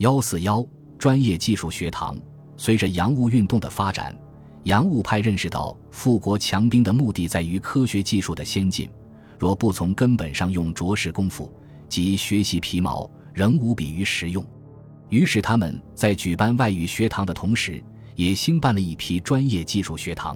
[0.00, 0.66] 幺四幺
[0.98, 2.16] 专业技术学堂。
[2.56, 4.18] 随着洋务运动的发展，
[4.64, 8.88] 洋务派认识到富国强兵的目的在于科学技术的先进，
[9.38, 11.52] 若不从根本上用着实功夫，
[11.86, 14.42] 即学习皮毛，仍无比于实用。
[15.10, 17.82] 于是他们在举办外语学堂的同时，
[18.14, 20.34] 也兴办了一批专业技术学堂，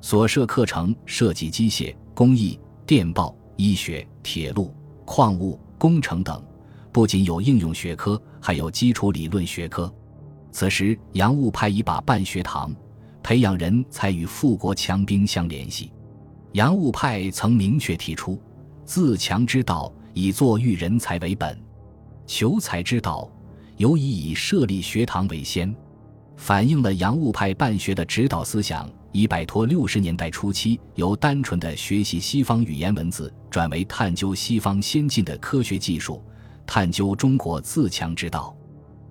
[0.00, 4.74] 所设课程涉及机械、工艺、电报、医学、铁路、
[5.04, 6.42] 矿物、工程等，
[6.92, 9.92] 不仅有应用学科，还有基础理论学科。
[10.50, 12.74] 此时，洋务派已把办学堂，
[13.22, 15.92] 培养人才与富国强兵相联系。
[16.52, 18.40] 洋务派曾明确提出
[18.84, 21.54] ：“自强之道，以作育人才为本；
[22.26, 23.30] 求才之道，
[23.76, 25.72] 尤以以设立学堂为先。”
[26.36, 36.22] 反映了洋务派办学的指导思想，已摆脱六十年代初期由单纯的学习西方语言文字，转为探究西方先进的科学技术，
[36.68, 38.54] 探究中国自强之道。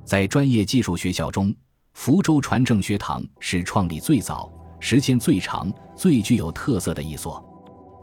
[0.05, 1.53] 在专业技术学校中，
[1.93, 4.49] 福州船政学堂是创立最早、
[4.79, 7.43] 时间最长、最具有特色的一所。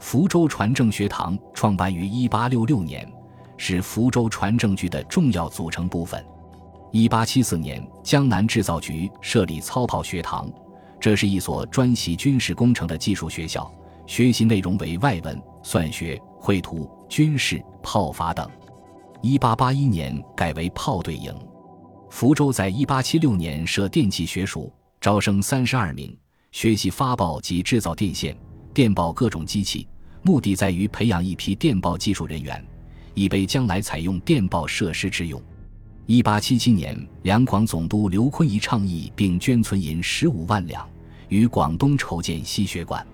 [0.00, 3.12] 福州船政学堂创办于1866年，
[3.56, 6.22] 是福州船政局的重要组成部分。
[6.90, 10.50] 1874年，江南制造局设立操炮学堂，
[10.98, 13.72] 这是一所专习军事工程的技术学校，
[14.04, 18.50] 学习内容为外文、算学、绘图、军事、炮法等。
[19.24, 21.34] 1881年改为炮队营。
[22.10, 26.14] 福州在一八七六年设电气学署，招生三十二名，
[26.52, 28.36] 学习发报及制造电线、
[28.74, 29.88] 电报各种机器，
[30.22, 32.62] 目的在于培养一批电报技术人员，
[33.14, 35.42] 以备将来采用电报设施之用。
[36.04, 40.86] 一八七七年，两广总督刘坤一倡议并捐存银十五万两，
[41.30, 43.04] 于广东筹建西学馆，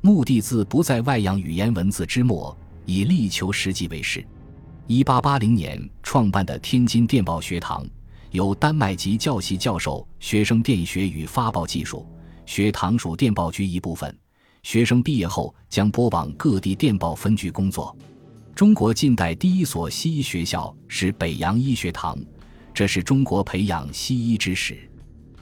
[0.00, 4.24] 目的自不在外扬语言文字之末，以力求实际为是。
[4.88, 7.86] 一八八零年创办的天津电报学堂。
[8.32, 12.06] 由丹麦籍教习教授学生电学与发报技术，
[12.46, 14.16] 学堂属电报局一部分。
[14.62, 17.96] 学生毕业后将拨往各地电报分局工作。
[18.54, 22.18] 中国近代第一所西医学校是北洋医学堂，
[22.72, 24.90] 这是中国培养西医之始。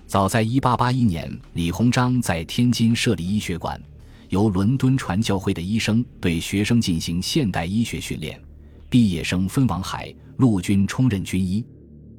[0.06, 3.81] 早在1881年，李鸿章在天津设立医学馆，
[4.28, 8.41] 由伦敦传教会的医生对学生进行现代医学训练，
[8.90, 11.64] 毕业生分往海陆军充任军医。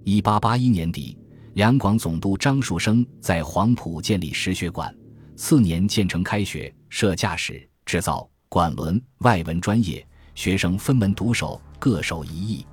[0.05, 1.17] 一八八一年底，
[1.53, 4.95] 两广总督张树声在黄埔建立实学馆，
[5.35, 12.65] 次年建成开学，设驾驶、制造、管轮、外文专业，学生分门独守，各守一役。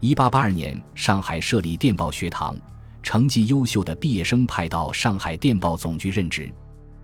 [0.00, 2.56] 一八八二年，上海设立电报学堂，
[3.02, 6.50] 成绩优秀的毕业生派到上海电报总局任职。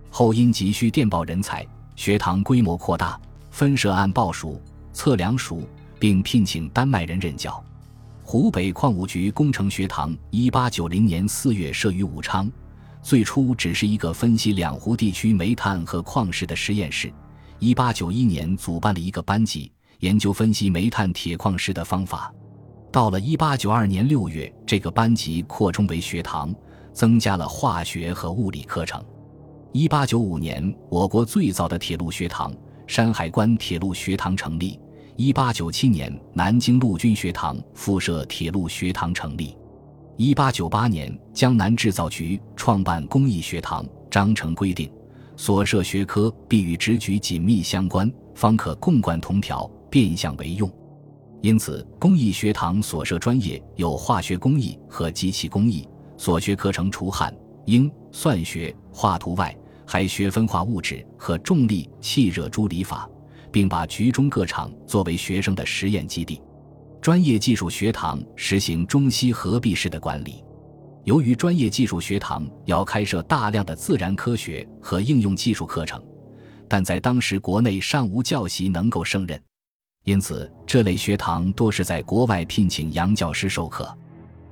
[0.08, 3.20] 后因急需电报人才，学堂规模扩大，
[3.50, 4.60] 分设按报署、
[4.92, 5.68] 测量署，
[6.00, 7.62] 并聘请丹麦人任教。
[8.24, 12.50] 湖北矿务局工程学堂，一八九零年四月设于武昌，
[13.02, 17.12] 最初只是一个分析两湖地区煤炭和矿石的实验室。
[17.58, 22.32] 一八九一年组办了一个班级，研究分析煤炭、铁矿石的方法。
[22.90, 26.54] 到了一八九二年六月，这个班级扩充为学堂，
[26.94, 29.04] 增加了化学和物理课程。
[29.72, 32.52] 一八九五年，我国最早的铁路学堂——
[32.86, 34.80] 山海关铁路学堂成立。
[35.22, 39.54] 一八九七年，南京陆军学堂附设铁路学堂成立。
[40.16, 44.90] 一八九八年，江南制造局创办工艺学堂，章程规定，
[45.36, 50.72] 所设学科必与职局紧密相关，方可共贯同调，变相为用。
[51.42, 57.30] 因此，工艺学堂所设专业有化学工艺和机器工艺，所学课程除汉、
[57.66, 59.54] 英、算学、画图外，
[59.86, 63.06] 还学分化物质和重力、气热诸理法。
[63.52, 66.40] 并把局中各厂作为学生的实验基地。
[67.00, 70.44] 专业技术学堂实行中西合璧式的管理。
[71.04, 76.02] 由于专业技术学堂要开设大量的自然科学和应用技术课程，
[76.68, 79.42] 但在当时国内尚无教习能够胜任，
[80.04, 83.96] 因此这类学堂多是在国外聘请洋教师授课，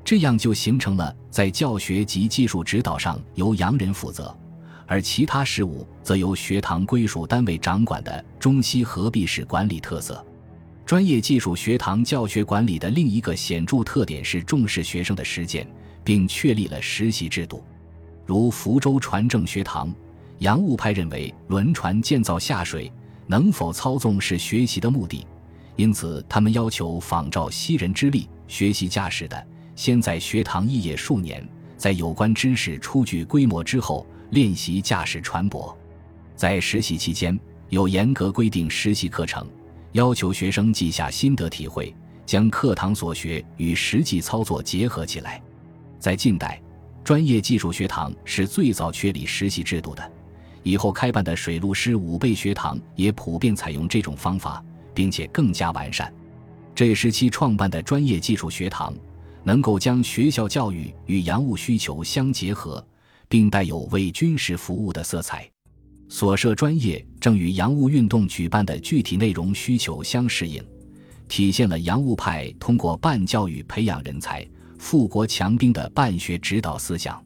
[0.03, 4.35] 这样就形成了在教学及技术指导上由洋人负责。
[4.89, 10.25] 而其他事务则由学堂归属单位掌管的中西合璧式管理特色。
[10.87, 15.69] 专业技术学堂教学管理的另一个显著特点是重视学生的实践，
[16.03, 17.63] 并确立了实习制度。
[18.25, 19.95] 如福州船政学堂，
[20.39, 22.91] 洋务派认为轮船建造下水
[23.27, 25.27] 能否操纵是学习的目的，
[25.77, 29.47] 因此他们要求仿照西人之力学习驾驶的，
[29.77, 31.47] 先在学堂肄业数年，
[31.77, 34.07] 在有关知识初具规模之后。
[34.31, 35.75] 练习驾驶船舶，
[36.37, 37.39] 在实习期间
[37.71, 39.47] 有严格规定实习课程，
[39.93, 41.95] 要求学生记下心得体会，
[42.27, 45.43] 将课堂所学与实际操作结合起来。
[45.99, 46.61] 在近代，
[47.03, 50.13] 专业技术学堂是最早确立实习制度的，
[50.63, 54.63] 以后开办的水陆师武备学堂也普遍采用这种方法，
[54.95, 56.13] 并且更加完善。
[56.75, 58.95] 这时期创办的专业技术学堂，
[59.43, 62.87] 能够将学校教育与洋务需求相结合，
[63.29, 65.49] 并带有为军事服务的色彩。
[66.09, 70.65] 所设专业正与洋务运动举办的具体内容需求相适应，
[71.29, 74.49] 体现了洋务派通过办教育培养人才、
[74.79, 77.23] 富国强兵的办学指导思想。